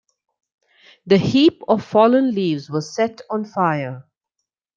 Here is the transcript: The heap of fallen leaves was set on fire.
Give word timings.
The 1.05 1.17
heap 1.17 1.61
of 1.67 1.85
fallen 1.85 2.31
leaves 2.33 2.71
was 2.71 2.91
set 2.95 3.21
on 3.29 3.45
fire. 3.45 4.03